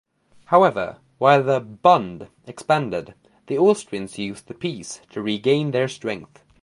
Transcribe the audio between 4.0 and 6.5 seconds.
used the peace to regain their strength.